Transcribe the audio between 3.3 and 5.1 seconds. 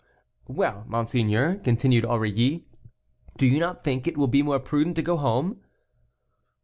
"do you not think it will be more prudent to